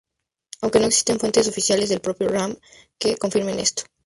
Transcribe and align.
Aunque 0.63 0.79
no 0.79 0.87
existen 0.87 1.19
fuentes 1.19 1.47
oficiales 1.47 1.89
del 1.89 2.01
propio 2.01 2.27
Ram 2.27 2.55
que 2.97 3.17
confirmen 3.17 3.59
esto. 3.59 3.83